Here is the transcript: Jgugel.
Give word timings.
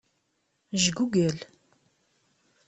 Jgugel. 0.81 1.37